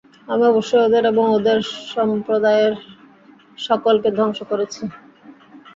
আমি 0.27 0.43
অবশ্যই 0.47 0.83
ওদের 0.83 1.03
এবং 1.11 1.25
ওদের 1.37 1.57
সম্প্রদায়ের 1.93 2.73
সকলকে 3.59 4.09
ধ্বংস 4.17 4.39
করেছি। 4.51 4.81